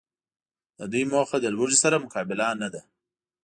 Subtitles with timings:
[0.77, 2.81] د دوی موخه د لوږي سره مقابله نده